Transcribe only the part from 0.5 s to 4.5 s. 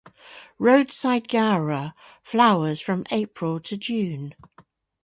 Roadside gaura flowers from April to June.